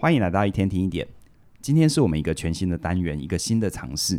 [0.00, 1.06] 欢迎来到一天听一点。
[1.60, 4.18] 今天是我们一个全新的单元，一个新的尝试，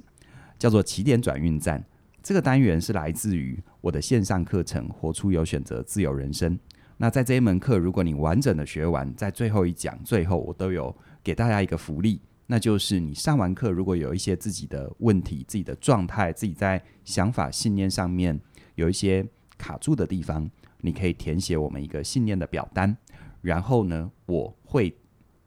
[0.60, 1.84] 叫做起点转运站。
[2.22, 6.56] 这个单元是来自于我的线上课程《活出有选择自由人生》。
[6.98, 18.40] 那在这一门课，如果你完整的学完，在最后一讲最后，我都有给大家一个福利，那就是你上完课，如果有一些自己的问题、自己的状态、自己在想法、信念上面
[18.76, 20.48] 有一些卡住的地方，
[20.82, 22.96] 你可以填写我们一个信念的表单。
[23.42, 24.96] 然后呢，我会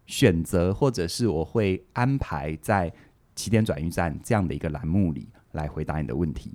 [0.07, 2.93] 选择，或者是我会安排在
[3.35, 6.53] 起点转运站这样的一个栏目里来回答你的问题。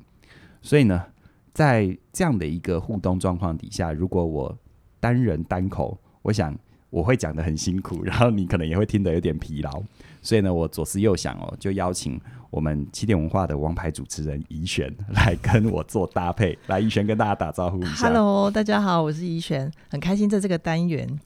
[0.62, 1.06] 所以呢，
[1.54, 4.58] 在这样的一个互动状况底下，如果我
[5.00, 6.58] 单人单口，我想
[6.90, 9.82] 我会讲得很辛苦，然后你可能也会听得有点疲劳。
[10.22, 12.20] 所以呢，我左思右想哦，就邀请
[12.50, 16.58] 我们起点文化的王牌主持人怡璇来跟我做搭配。
[16.68, 18.08] 来，怡璇跟大家打招呼一下。
[18.08, 21.20] Hello，大家好，我是怡璇，很开心在这个单元。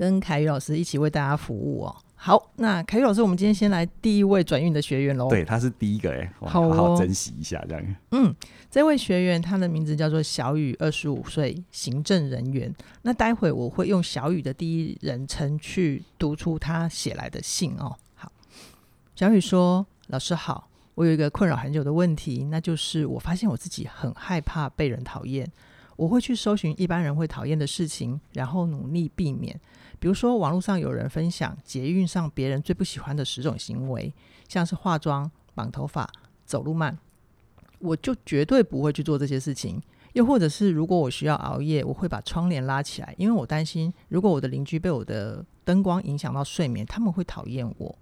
[0.00, 1.94] 跟凯宇老师一起为大家服务哦。
[2.14, 5.28] 好，那凯宇老师，我们今天先来第一位转运的学员喽。
[5.28, 7.96] 对，他是第一个哎，好，哦，好好珍惜一下这样。
[8.12, 8.34] 嗯，
[8.70, 12.74] 这位学员他的名字叫做小雨，二十五岁，行政人员。
[13.02, 17.94] 那待会我会用小雨的第一人称去读出他写来的信哦。
[18.14, 18.32] 好，
[19.14, 25.46] 小雨说：“老师好，我有一个困扰很久的问题，那就是我发现我自己很害怕被人讨厌，
[26.00, 29.60] 我会去搜寻一般人会讨厌的事情，然后努力避免。”
[30.00, 34.10] 比如说，网络上有人分享捷运上别人最不喜欢的十种行为，
[34.48, 36.10] 像是化妆、绑头发、
[36.46, 36.96] 走路慢，
[37.80, 39.78] 我就绝对不会去做这些事情。
[40.14, 47.98] 又或者是，如果我需要熬夜，我会把窗帘拉起来，因为我担心，如果我的邻居被我的灯光影响到睡眠，他们会讨厌我。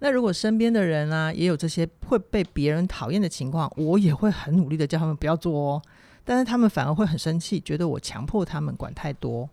[0.00, 5.82] 那如果身边的人啊，也有这些会被别人讨厌的情况，我也会很努力的叫他们不要做哦。
[6.28, 9.48] 但是他们反而会很生气，觉得我强迫他们管太多。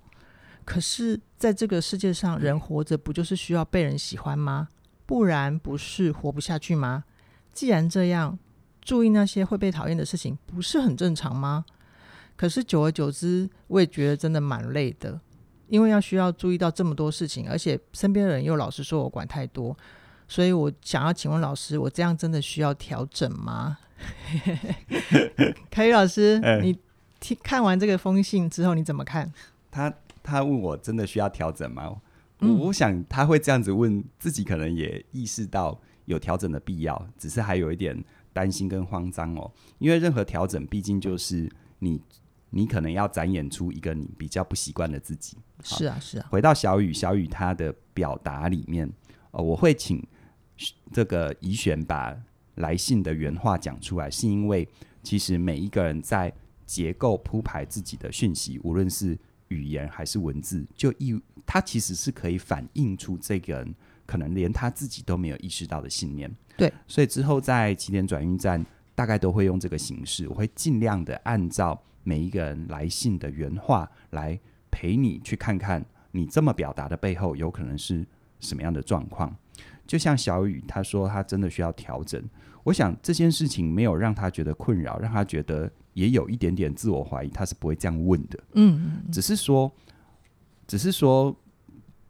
[0.66, 4.68] 可是，在这个世界上，人活着不就是需要被人喜欢吗？
[5.06, 7.06] 不然不是活不下去吗？
[7.54, 8.38] 既然这样，
[8.82, 11.64] 注意那些会被讨厌的事情，不是很正常吗？
[12.36, 15.18] 可是久而久之，我也觉得真的蛮累的，
[15.70, 19.74] 因为要需要注意到这么多事情，而且身边的人又老是说我管太多，
[20.28, 23.78] 所以我想要请问老师，我这样真的需要调整吗？
[25.70, 26.78] 凯宇老师，欸、你
[27.20, 29.32] 听看完这个封信之后，你怎么看？
[29.72, 29.94] 他。
[30.28, 32.02] 他问我真的需要调整吗？
[32.40, 38.04] 我想他会这样子问自己，可能也意识到有调整的必要，只是还有一点
[38.34, 39.52] 担心跟慌张哦。
[39.78, 41.48] 因为任何调整，毕竟就是
[41.78, 42.02] 你
[42.50, 45.38] 你可能要展演出一个你比较不习惯的自己。
[45.64, 46.26] 是啊，是啊。
[46.32, 48.92] 回到小雨，小雨他的表达里面，
[49.30, 50.04] 呃，我会请
[50.92, 52.18] 这个怡璇把
[52.56, 54.68] 来信的原话讲出来，是因为
[55.04, 56.32] 其实每一个人在
[56.66, 59.18] 结构铺排自己的讯息，无论是
[59.50, 66.34] 语言还是文字，就意他其实是可以反映出这个人可能连他自己都没有意识到的信念。
[66.58, 74.40] 对，所以之后在起点转运站，大概都会用这个形式，我会尽量的按照每一个人来信的原话来
[74.72, 78.06] 陪你去看看，你这么表达的背后有可能是
[78.40, 79.36] 什么样的状况。
[79.86, 82.24] 就像小雨他说，他真的需要调整。
[82.64, 85.72] 我想这件事情没有让他觉得困扰，让他觉得。
[85.96, 88.38] 也有一点点自我怀疑，他是不会这样问的。
[88.56, 89.72] 嗯，只是说，
[90.68, 91.34] 只是说，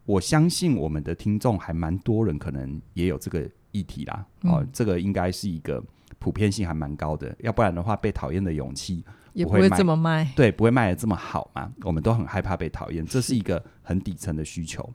[0.04, 4.26] 我相信我们的听众还蛮多人，可能也有这个议题啦。
[4.42, 5.80] 嗯、哦，这个应该是一个
[6.18, 9.04] 普遍性还蛮高的，要不然的话，被讨厌的勇气
[9.34, 10.32] 也不会这么卖。
[10.34, 11.72] 对，不会卖的这么好嘛。
[11.82, 14.92] 我们都很害怕被讨厌，这是一个很底层的需求。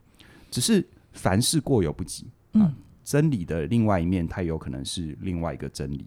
[0.49, 2.27] 只是凡事过犹不及。
[2.53, 6.05] 嗯、啊，真理的另外一面，它有可能是另外一个真理。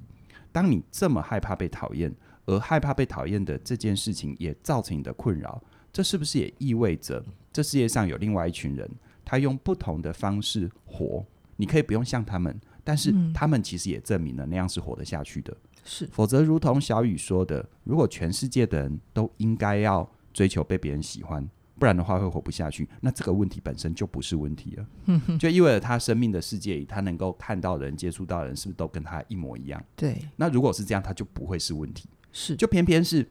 [0.53, 2.15] 当你这么害怕被讨厌，
[2.47, 5.63] 而害怕被讨厌的这件事情也造成你的困扰，
[5.93, 8.89] 这是不是也意味着这世界上有另外一群人，
[9.25, 11.25] 他用不同的方式活？
[11.57, 15.57] 你可以不用像他们，但是他们其实也证明了那样是活得下去的。
[15.85, 21.49] 是，否则如同小雨说的，如果全世界的人都应该要追求被别人喜欢，
[21.79, 24.87] 不然的话会活不下去，那这个问题本身就不是问题了。
[25.39, 29.83] 就意味着他生命的世界里，他能够看到人、接触到的人，是不是都跟他一模一样？
[29.97, 30.17] 对。
[30.37, 32.09] 那如果是这样，他就不会是问题。
[32.33, 33.29] 是，就偏偏是，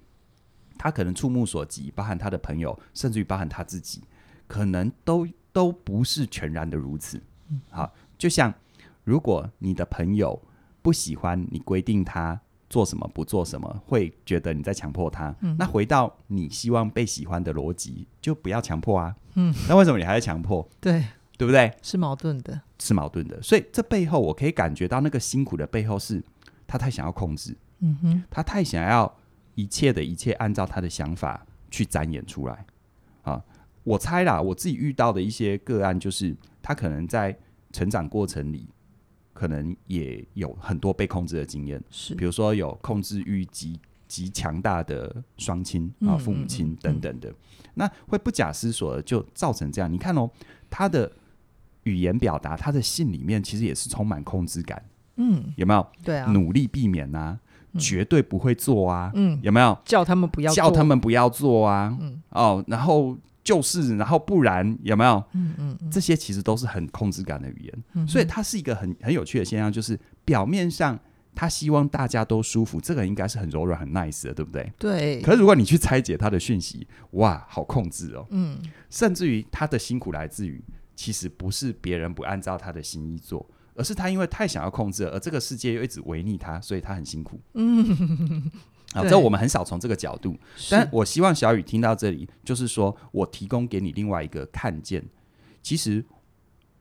[0.78, 4.02] 他可能触目所及，包含他的朋友，甚至于包含他自己，
[4.48, 7.22] 可能都都不是全然的如此。
[7.50, 8.54] 嗯、好，就像
[9.04, 10.42] 如果你的朋友
[10.82, 12.40] 不喜欢你规定他
[12.74, 15.36] 做什么不做什么，会觉得你在强迫他。
[15.42, 19.16] 嗯、那回到你希望被喜欢的逻辑，就不要强迫啊。
[19.36, 20.68] 嗯，那为什么你还在强迫？
[20.82, 21.06] 对，
[21.38, 21.72] 对不对？
[21.84, 23.40] 是矛盾的，是矛盾的。
[23.44, 26.24] 所以这背后，我可以感觉到那个辛苦的背后，是
[26.66, 27.56] 他太想要控制。
[27.82, 29.16] 嗯哼，他太想要
[29.54, 32.66] 一切的一切按照他的想法去展演出来
[33.22, 33.40] 啊！
[33.84, 37.38] 我猜啦，我自己遇到的一些个案，就是他可能在
[37.72, 38.68] 成长过程里，
[39.34, 49.92] 可能也有很多被控制的经验，是，比如说有控制欲极极强大的双亲啊、父母亲等等的，嗯嗯嗯、那会不假思索的就造成这样。
[49.92, 50.30] 你看哦，
[50.70, 51.12] 他的
[51.84, 54.84] 语言表达，他的信里面其实也是充满控制感，
[55.18, 55.86] 嗯，有没有？
[56.04, 57.40] 对啊，努力避免啊。
[57.80, 59.12] 绝对不会做啊！
[59.16, 61.98] 嗯，有没有叫他们不要做叫他们不要做啊？
[62.00, 65.24] 嗯，哦，然后就是，然后不然有没有？
[65.34, 70.98] 嗯嗯，嗯，这些其实都是很控制感的语言，嗯，所以它是一个很很有趣的现象，就是表面上
[71.36, 74.72] 他希望大家都舒服，这个应该是很柔软、很 nice 的，对不对？
[74.80, 75.22] 对。
[75.22, 78.26] 可是如果你去拆解他的讯息，哇，好控制哦。
[78.32, 78.58] 嗯，
[78.90, 80.64] 甚至于他的辛苦来自于，
[80.96, 83.46] 其实不是别人不按照他的心意做。
[83.76, 87.42] 而是他因为太想要控制了，而这个世界又一直违逆他，所以他很辛苦。
[87.56, 88.52] 嗯，
[88.94, 90.38] 好，这我们很少从这个角度。
[90.70, 95.04] 但我希望小雨听到这里，就是说我提供给你另外一个看见。
[95.62, 96.06] 其实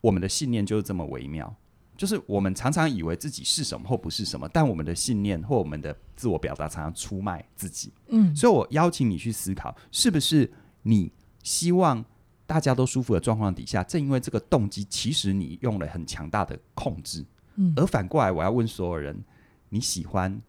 [0.01, 1.55] 我们的信念就是这么微妙，
[1.97, 7.93] 就是我们常常以为自己是什么或不是什么，但我们的信念或我们的自我表达常常出卖自己。
[8.09, 11.13] 嗯，所以我邀请你去思考，是不是你
[11.43, 12.05] 希望
[12.45, 17.25] 大家都舒服的状况底下，正因为这个动机，其实你用了很强大的控制。
[17.55, 19.17] 嗯，而反过来，我要问所有人：
[19.69, 20.41] 你喜欢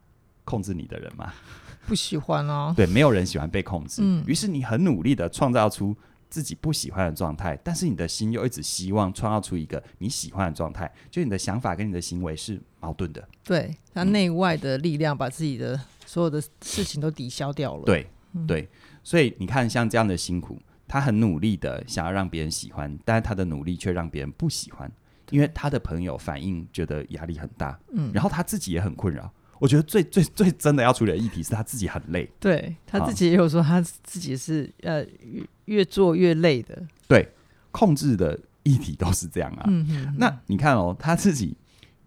[0.43, 1.33] 控制你的人吗？
[1.87, 2.73] 不喜欢哦。
[2.77, 4.01] 对，没有人喜欢被控制。
[4.03, 5.95] 嗯，于是你很努力的创造出
[6.29, 13.27] 自己不喜欢的状态，但是你的心又一直希望创造出一个你喜欢的状态，就你的想法跟你的行为是矛盾的。
[13.43, 17.83] 对，他内外的力量把自己的所有的事情都抵消掉了。
[17.85, 18.69] 对，嗯，对，
[19.03, 20.59] 所以你看，像这样的辛苦。
[20.85, 24.91] 他很努力的想要让别人喜欢，但是他的努力却让别人不喜欢，
[25.31, 29.31] 因为他的朋友反应觉得压力很大，嗯，然后他自己也很困扰。
[29.63, 37.25] 我觉得最最最真的要处理的议题是他自己很累，对，他自己也有说他自己是呃越越做越累的，对，
[37.71, 39.63] 控制的议题都是这样啊。
[39.67, 41.55] 嗯哼哼，那你看哦，他自己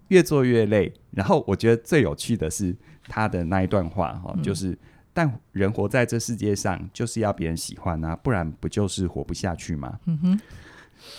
[0.08, 2.76] 越做越累，然后我觉得最有趣的是
[3.08, 4.76] 他的那一段话哈、哦嗯，就是。
[5.14, 9.98] 但人活在这世界上，就是要别人喜欢啊，不然不就是活不下去吗？
[10.04, 10.40] 嗯哼，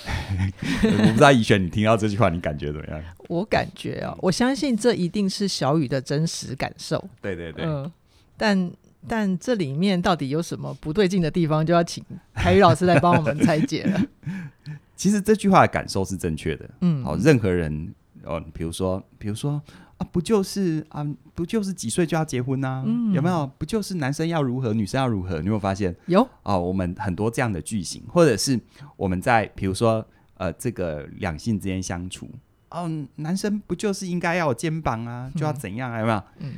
[0.84, 3.04] 我不知道宜璇，你听到这句话，你感觉怎么样？
[3.28, 7.04] 我感觉啊，我相信这一定是小雨的真实感受。
[7.22, 7.92] 对对对，嗯、呃，
[8.38, 8.72] 但
[9.08, 12.04] 但这里面到底有什么不对劲的地方，就要请
[12.34, 14.02] 凯宇老师来帮我们拆解了。
[14.96, 16.70] 其实这句话的感受是正确的。
[16.82, 19.62] 嗯，好，任何人哦，比如说，比如说。
[19.98, 22.84] 啊，不就是啊，不就是几岁就要结婚啊？
[22.86, 23.48] 嗯，有没有？
[23.58, 25.40] 不就是男生要如何，女生要如何？
[25.40, 25.96] 你有没有发现？
[26.06, 28.60] 有啊，我们很多这样的句型，或者是
[28.96, 30.06] 我们在比如说
[30.36, 32.30] 呃，这个两性之间相处，
[32.70, 36.00] 嗯，男生不就是应该要有肩膀啊，就要怎样啊？
[36.00, 36.24] 有没有？
[36.42, 36.54] 嗯，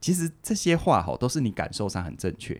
[0.00, 2.58] 其实这些话哈，都是你感受上很正确，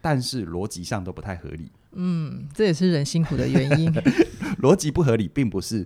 [0.00, 1.72] 但是逻辑上都不太合理。
[1.98, 3.92] 嗯，这也是人辛苦的原因。
[4.62, 5.84] 逻辑不合理，并不是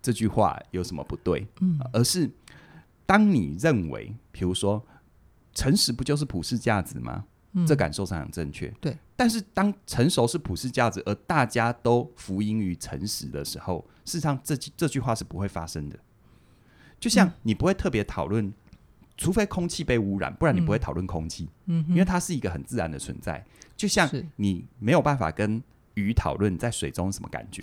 [0.00, 2.28] 这句话有什么不对，嗯，而是。
[3.12, 4.82] 当你认为，比如说，
[5.52, 7.26] 诚实不就是普世价值吗？
[7.52, 8.72] 嗯，这感受上很正确。
[8.80, 15.98] 对，但是当成熟是普世价值，而大家都服膺于诚实的时候，事实上这句这句话是不会发生的。
[16.98, 18.54] 就像你不会特别讨论，嗯，
[19.18, 21.50] 除非空气被污染，不然你不会讨论空气。
[21.66, 23.44] 嗯，因为它是一个很自然的存在。
[23.76, 25.62] 就像你没有办法跟
[25.92, 27.62] 鱼讨论在水中什么感觉，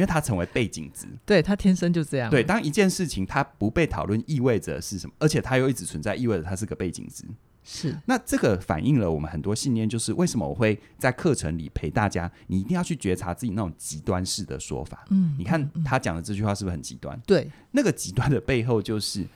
[0.00, 1.06] 因为它成为背景值。
[1.26, 2.30] 对，它天生就这样。
[2.30, 5.12] 对，当一件事情它不被讨论，意味着是什么？
[5.18, 7.24] 而且它又一直存在，意味着它是个背景值。
[7.62, 7.94] 是。
[8.06, 15.04] 那这个反映了我们很多信念，就是为什么我会在课程里陪大家，你一定要去觉察自己那种极端式的说法。
[15.10, 17.20] 嗯，你看他讲的这句话是不是很极端？
[17.26, 19.26] 对，那个极端的背后就是，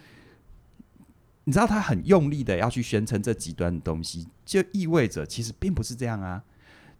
[1.44, 6.42] 你知道他很用力的要去宣称这极端的东西，就意味着其实并不是这样啊。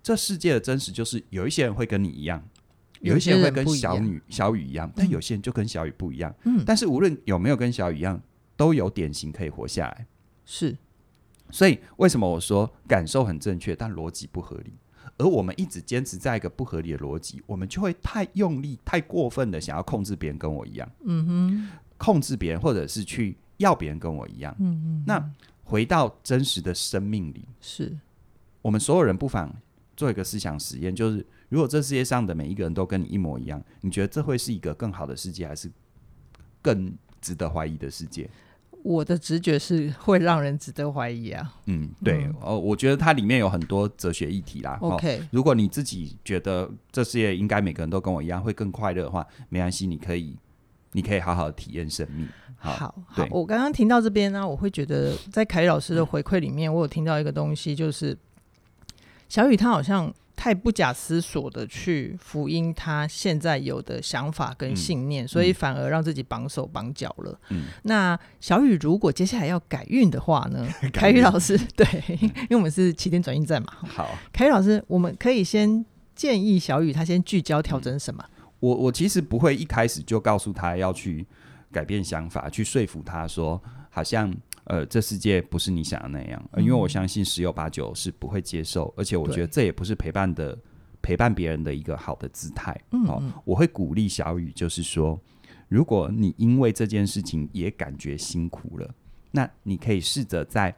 [0.03, 2.47] 这世界的真实就是，有一些人会跟你一样，
[3.05, 6.35] 有一些人会跟小雨小雨一样，但有些人就跟小雨不一样。
[6.45, 8.21] 嗯，但是无论有没有跟小雨一样，
[8.57, 10.07] 都有典型可以活下来。
[10.45, 10.77] 是，
[11.51, 14.73] 所以为什么我说感受很正确，但逻辑不合理？
[15.17, 20.91] 而我们一直坚持在一个不合理的逻辑，我们就会太用力、太过分的想要控制别人跟我一样。
[21.05, 21.69] 嗯哼，
[21.99, 24.55] 控制别人，或者是去要别人跟我一样。
[24.59, 25.05] 嗯嗯。
[25.07, 25.31] 那
[25.63, 27.97] 回到真实的生命里，是
[28.61, 29.55] 我们所有人不妨。
[29.97, 35.71] 做一个思想实验，就是如果这世界上的每一个人都跟你一模一样，你觉得这会是一个更好的世界，还是
[36.61, 38.29] 更值得怀疑的世界？
[38.83, 41.55] 我的直觉是会让人值得怀疑啊。
[41.67, 44.77] 嗯，对，哦、嗯，我觉得它里面有很多哲学议题啦。
[44.83, 50.37] OK，、哦、如果你自己觉得这世界应该每个人都跟我一样会更快乐的话，没关系，你可以，
[50.93, 52.29] 你可以好好的体验生命。
[52.57, 58.17] 好，好，好，我刚刚听到这边呢，我会觉得在凯宇老师的回馈里面，我有听到一个东西，就是。
[59.29, 67.39] 小雨他好像太不假思索的去福音他现在有的想法跟信念，嗯、所以反而让自己绑手绑脚了。
[67.51, 70.67] 嗯，那小雨如果接下来要改运的话呢？
[70.93, 71.87] 凯宇老师， 对，
[72.21, 73.69] 因为我们是起点转运站嘛。
[73.89, 78.25] 好，凯宇老师，我们可以先建议小雨他先聚焦调整什么？
[78.61, 81.27] 我我其实不会一开始就告诉他要去
[81.73, 84.35] 改变想法，去说服他说，好像。
[84.65, 90.59] 呃，这世界不是你想的那样，呃，因为我相信十有八九是不会接受，而且我觉得这也不是陪伴的
[91.03, 92.75] 陪伴别人的一个好的姿态。
[92.93, 95.21] 嗯，哦，我会鼓励小雨，就是说，
[95.69, 98.95] 如果你因为这件事情也感觉辛苦了，
[99.33, 100.75] 那你可以试着在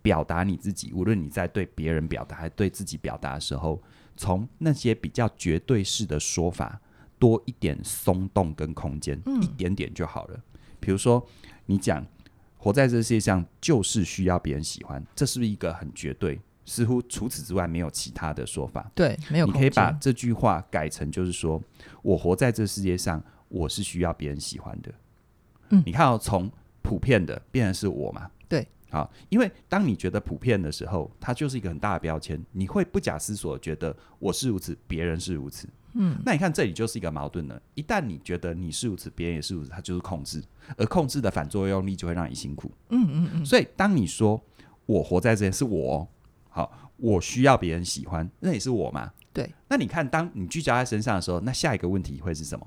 [0.00, 3.82] 表达你自己，无论你在对别人表达还对自己表达的时候，
[4.16, 6.80] 从那些比较绝对式的说法
[7.18, 10.40] 多一点松动跟空间，嗯，一点点就好了。
[10.80, 11.22] 比如说，
[11.66, 12.02] 你讲。
[12.66, 16.36] 活在这世界上就是需要别人喜欢，这是不是一个很绝对？
[16.64, 18.90] 似乎除此之外没有其他的说法。
[18.92, 19.46] 对，没有。
[19.46, 21.62] 你可以把这句话改成，就是说
[22.02, 24.92] 我活在这世界上，我是需要别人喜欢的。
[25.68, 26.50] 嗯，你看哦，从
[26.82, 28.28] 普遍的变成是我嘛？
[28.48, 35.68] 对，好，因为当你觉得普遍的时候，它就是一个很大的标签，你会不假思索觉得我是如此，别人是如此。
[35.98, 37.60] 嗯，那你看这里就是一个矛盾了。
[37.74, 40.42] 一旦你觉得你是如此，别人也是如此，它就是控制，
[40.76, 42.70] 而控制的反作用力就会让你辛苦。
[42.90, 43.46] 嗯嗯嗯。
[43.46, 44.40] 所以当你说
[44.84, 46.06] 我活在这里是我，
[46.48, 49.10] 好，我需要别人喜欢，那也是我嘛？
[49.32, 49.50] 对。
[49.68, 52.66] 那你看，当你聚焦在身上的时候，那下一个问题会是什么？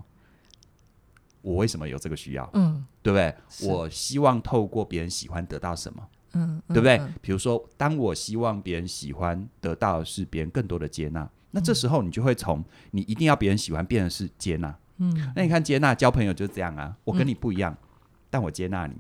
[1.41, 2.50] 我为什么有这个需要？
[2.53, 3.33] 嗯，对不对？
[3.69, 6.07] 我希望透过别人喜欢得到什么？
[6.33, 7.01] 嗯，对不对？
[7.21, 11.29] 比如说，当我希望别人喜欢得到的是别人更多的接纳。
[11.51, 17.88] 那这时候你就会从你一定要别人喜欢变成是接纳，嗯，那你看接纳交朋友就是这样啊，我跟你不一样，嗯、
[18.29, 18.94] 但我接纳你，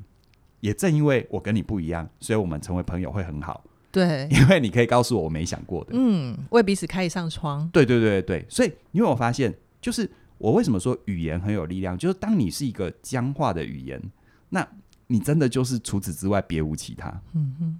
[0.61, 14.01] 也正因为我跟你不一样，所以我们成为朋友会很好，对， 因为你可以告诉我我没想过的，嗯，为彼此开一扇窗，对对对对，所以因为我发现，就是我为什么说语言很有力量，就是当你是一个僵化的语言，
[14.49, 14.67] 那
[15.05, 17.79] 你真的就是除此之外别无其他，嗯哼，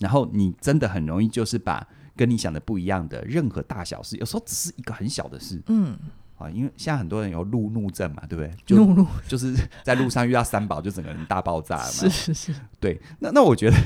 [0.00, 1.86] 然后你真的很容易就是把。
[2.20, 5.96] 跟你想的不一样的任何大小事，有时候只是一个很小的事，嗯，
[6.36, 8.54] 啊，因为现在很多人有路怒症嘛，对不对？
[8.66, 11.88] 就路怒就是在路上遇到三宝，就整个人大爆炸了嘛。
[11.90, 13.00] 是是是，对。
[13.20, 13.76] 那那我觉得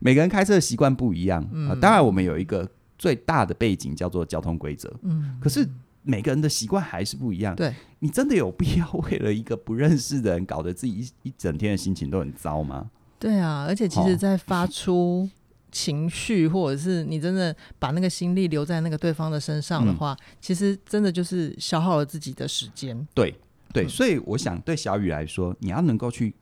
[0.00, 2.64] 每个人开车的习惯不一样，嗯，啊，当然我们有一个
[2.96, 5.68] 最大的背景叫做交通规则，嗯，可是
[6.04, 7.56] 每个人的习惯还是不一样。
[7.56, 12.88] 对，你真的有必要为了一个不认识的人，搞得自己一一整天的心情都很糟吗？
[13.18, 15.28] 对啊，而且其实，在发出。
[15.70, 23.06] 情绪，或者是你真的把那个心力留在那个对方的身上的话，嗯、其实真的就是消耗了自己的时间。
[23.14, 23.34] 对
[23.72, 26.34] 对，所以我想对小雨来说，你要能够去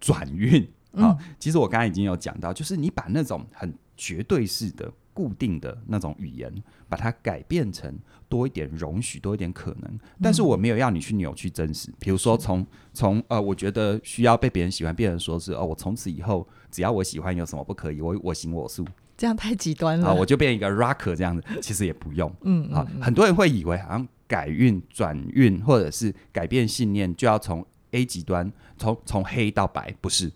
[0.00, 1.16] 转运啊。
[1.38, 4.90] 其实我刚才已经有讲到，就是你把那种很绝对式的。
[5.20, 6.50] 固定的那种语言，
[6.88, 7.94] 把它改变成
[8.26, 10.00] 多一点容许，多一点可能。
[10.22, 11.92] 但是我没有要你去扭曲真实。
[11.98, 18.00] 比如说从，从从呃，我觉得需要被别人喜欢，变成说是哦，我从此以后只要我喜欢，有什么不可以？
[18.00, 18.82] 我我行我素，
[19.18, 20.14] 这样太极端了啊！
[20.14, 22.34] 我就变一个 rocker 这样子，其实也不用。
[22.44, 30.32] 嗯，嗯，嗯，啊，很多人会以为好像改运、转运，或者是改变信念，就要从 A 极端，从从黑到白，不是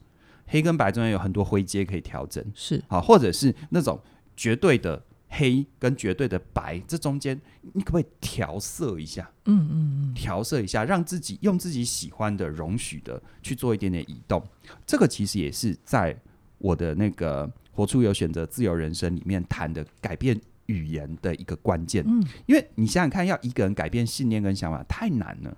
[0.47, 3.99] 黑跟白中间有很多灰阶可以调整，是啊，或者是那种。
[4.37, 7.41] 绝对的黑跟绝对的白，这中间
[7.73, 9.29] 你可不可以调色一下？
[9.47, 14.41] 嗯嗯嗯，调色一下，让自己用自己喜欢的、容许的去做一点点移动。
[14.87, 16.17] 这个其实也是在
[16.59, 22.05] 我的那个“活出有选择自由人生”里面谈的改变语言的一个关键。
[22.07, 25.57] 嗯，因为你想想看，要一个人改变信念跟想法太难了，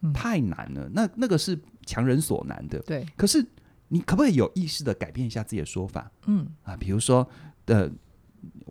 [0.00, 0.88] 嗯、太难了。
[0.94, 2.78] 那那个是强人所难的。
[2.80, 3.46] 对，可是
[3.88, 6.10] 你可不可以有意识的改变一下自己的说法？
[6.24, 7.28] 嗯啊，比如说
[7.66, 7.80] 的。
[7.80, 7.92] 呃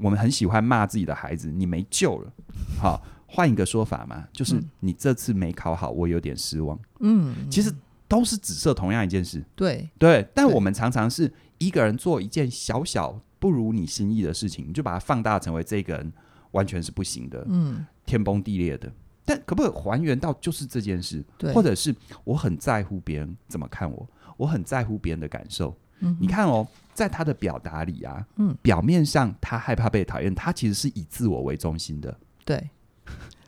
[0.02, 2.34] 我们很喜欢骂自己的孩子，你没救了。
[2.80, 6.80] 好，换一个说法嘛，就是你这次没考好，我有点失望。
[7.00, 7.74] 嗯，其实
[8.08, 9.44] 都是指涉同样一件事。
[9.56, 16.14] 对对，但我们常常是一个人做一件小小不如你心意的事情，你就把它放大成为这个人
[16.52, 18.92] 完全是不行的，嗯，天崩地裂的。
[19.26, 21.24] 但可不可以还原到就是这件事？
[21.38, 25.78] 对，或者是我很在乎别人怎么看我，我很在乎别人的感受。
[26.00, 26.68] 嗯，你看哦。
[26.98, 32.18] 在他的表达里啊，嗯，表面上他害怕被讨厌，他其实是以自我为中心的。
[32.44, 32.72] 对，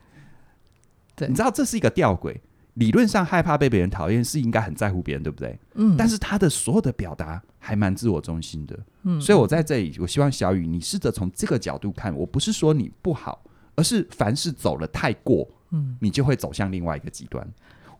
[1.17, 2.37] 对，你知道这是一个吊诡。
[2.75, 5.59] 理论上害怕被别人讨厌是应该很在乎别人，对不对？
[5.73, 8.79] 嗯，但是他的所有的表达还蛮自我中心的。
[9.01, 17.45] 嗯，所以我在这里，我希望小雨你试着从这个角度看，我不是说你不好，而是凡事走了太过，嗯，你就会走向另外一个极端。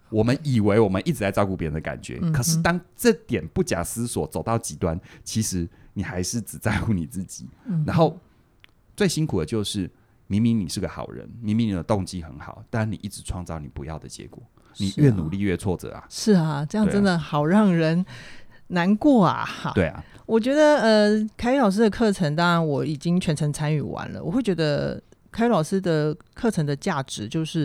[0.09, 7.47] 我们以为我们一直在照顾别人的感觉，嗯、可是当这点不假思索走到极端，其实你还是只在乎你自己。
[7.65, 8.17] 嗯、然后
[8.95, 9.89] 最辛苦的就是
[10.27, 14.41] 明明你是个好人，明明你的动机很好，但你一直创造你不要的结果，
[14.77, 16.05] 你越努力越挫折啊！
[16.09, 18.05] 是啊，这样真的好让人
[18.67, 19.45] 难过啊！
[19.45, 25.01] 哈，对啊，我觉得呃，凯宇老师的课程，当然我已经全程参与完了，我会觉得。
[25.31, 27.63] 凯老师的课程的价值就是，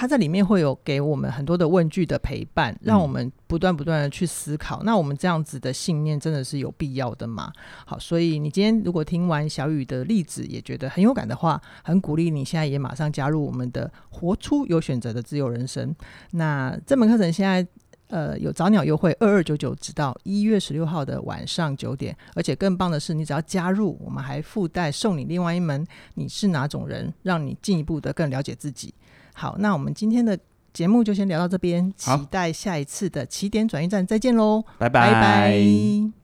[0.00, 4.78] 他在里面会有给我们很多的问句的陪伴，让我们不断不断的去思考。
[4.78, 4.86] 嗯。
[4.86, 7.52] 那我们这样子的信念真的是有必要的吗？
[7.84, 15.94] 好，所以你今天如果听完小雨的例子，也觉得很有感的话，很鼓励你现在也马上加入我们的活出有选择的自由人生。
[16.30, 17.66] 那这门课程现在。
[18.12, 22.16] 呃，有早鸟优惠，二二九九，直到一月十六号的晚上九点。
[22.34, 28.92] 而且更棒的是，你只要加入，我们还附带送你另外一门《你是哪种人》，让你进一步的更了解自己。
[29.40, 30.38] 好，那我们今天的
[30.70, 35.14] 节目就先聊到这边，期待下一次的起点转运站，再见喽，拜拜。
[35.14, 36.19] 拜拜。